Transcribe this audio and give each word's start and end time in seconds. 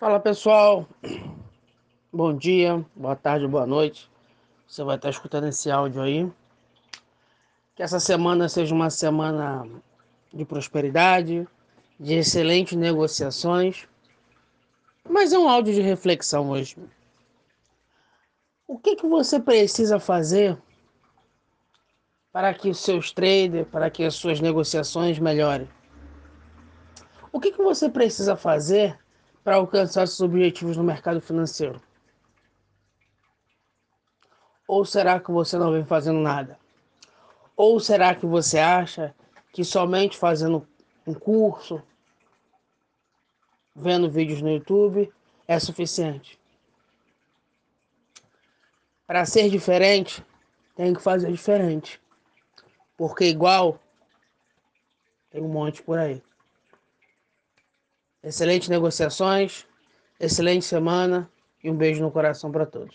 Fala 0.00 0.18
pessoal, 0.18 0.88
bom 2.10 2.34
dia, 2.34 2.82
boa 2.96 3.14
tarde, 3.14 3.46
boa 3.46 3.66
noite. 3.66 4.10
Você 4.66 4.82
vai 4.82 4.96
estar 4.96 5.10
escutando 5.10 5.46
esse 5.46 5.70
áudio 5.70 6.00
aí. 6.00 6.32
Que 7.76 7.82
essa 7.82 8.00
semana 8.00 8.48
seja 8.48 8.74
uma 8.74 8.88
semana 8.88 9.68
de 10.32 10.42
prosperidade, 10.46 11.46
de 11.98 12.14
excelentes 12.14 12.78
negociações. 12.78 13.86
Mas 15.06 15.34
é 15.34 15.38
um 15.38 15.46
áudio 15.46 15.74
de 15.74 15.82
reflexão 15.82 16.48
hoje. 16.48 16.78
O 18.66 18.78
que, 18.78 18.96
que 18.96 19.06
você 19.06 19.38
precisa 19.38 20.00
fazer 20.00 20.56
para 22.32 22.54
que 22.54 22.70
os 22.70 22.78
seus 22.78 23.12
traders, 23.12 23.68
para 23.68 23.90
que 23.90 24.02
as 24.02 24.14
suas 24.14 24.40
negociações 24.40 25.18
melhorem? 25.18 25.68
O 27.30 27.38
que, 27.38 27.52
que 27.52 27.62
você 27.62 27.86
precisa 27.90 28.34
fazer 28.34 28.98
para 29.42 29.56
alcançar 29.56 30.06
seus 30.06 30.20
objetivos 30.20 30.76
no 30.76 30.84
mercado 30.84 31.20
financeiro? 31.20 31.80
Ou 34.66 34.84
será 34.84 35.18
que 35.18 35.30
você 35.32 35.58
não 35.58 35.72
vem 35.72 35.84
fazendo 35.84 36.20
nada? 36.20 36.58
Ou 37.56 37.80
será 37.80 38.14
que 38.14 38.24
você 38.24 38.58
acha 38.58 39.14
que 39.52 39.64
somente 39.64 40.16
fazendo 40.16 40.66
um 41.06 41.12
curso, 41.12 41.82
vendo 43.74 44.10
vídeos 44.10 44.40
no 44.40 44.50
YouTube, 44.50 45.12
é 45.48 45.58
suficiente? 45.58 46.38
Para 49.06 49.26
ser 49.26 49.50
diferente, 49.50 50.24
tem 50.76 50.94
que 50.94 51.02
fazer 51.02 51.32
diferente. 51.32 52.00
Porque 52.96 53.24
igual 53.24 53.80
tem 55.30 55.42
um 55.42 55.48
monte 55.48 55.82
por 55.82 55.98
aí. 55.98 56.22
Excelentes 58.22 58.68
negociações, 58.68 59.66
excelente 60.18 60.64
semana 60.66 61.30
e 61.64 61.70
um 61.70 61.76
beijo 61.76 62.02
no 62.02 62.10
coração 62.10 62.52
para 62.52 62.66
todos. 62.66 62.94